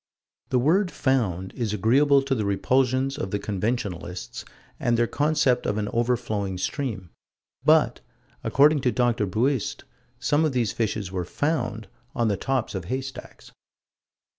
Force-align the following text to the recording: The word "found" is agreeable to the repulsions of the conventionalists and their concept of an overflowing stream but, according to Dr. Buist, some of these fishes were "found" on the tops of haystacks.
The 0.49 0.57
word 0.57 0.89
"found" 0.89 1.53
is 1.53 1.75
agreeable 1.75 2.23
to 2.23 2.33
the 2.33 2.43
repulsions 2.43 3.19
of 3.19 3.29
the 3.29 3.37
conventionalists 3.37 4.43
and 4.79 4.97
their 4.97 5.05
concept 5.05 5.67
of 5.67 5.77
an 5.77 5.89
overflowing 5.89 6.57
stream 6.57 7.11
but, 7.63 8.01
according 8.43 8.81
to 8.81 8.91
Dr. 8.91 9.27
Buist, 9.27 9.83
some 10.17 10.43
of 10.43 10.53
these 10.53 10.71
fishes 10.71 11.11
were 11.11 11.23
"found" 11.23 11.87
on 12.15 12.29
the 12.29 12.35
tops 12.35 12.73
of 12.73 12.85
haystacks. 12.85 13.51